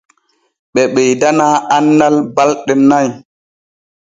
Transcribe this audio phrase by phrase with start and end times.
[0.73, 3.07] Ɓe ɓeydana annal ɓalɗe nay.